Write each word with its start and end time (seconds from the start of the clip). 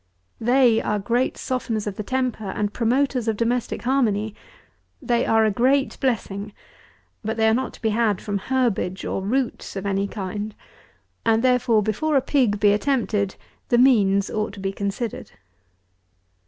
They 0.39 0.81
are 0.81 0.97
great 0.97 1.35
softeners 1.37 1.85
of 1.85 1.95
the 1.95 2.01
temper, 2.01 2.49
and 2.49 2.73
promoters 2.73 3.27
of 3.27 3.37
domestic 3.37 3.83
harmony. 3.83 4.33
They 4.99 5.27
are 5.27 5.45
a 5.45 5.51
great 5.51 5.99
blessing; 6.01 6.53
but 7.23 7.37
they 7.37 7.47
are 7.47 7.53
not 7.53 7.71
to 7.73 7.81
be 7.83 7.89
had 7.91 8.19
from 8.19 8.39
herbage 8.39 9.05
or 9.05 9.21
roots 9.21 9.75
of 9.75 9.85
any 9.85 10.07
kind; 10.07 10.55
and, 11.23 11.43
therefore, 11.43 11.83
before 11.83 12.15
a 12.17 12.21
pig 12.21 12.59
be 12.59 12.71
attempted, 12.73 13.35
the 13.69 13.77
means 13.77 14.31
ought 14.31 14.53
to 14.53 14.59
be 14.59 14.71
considered. 14.71 15.33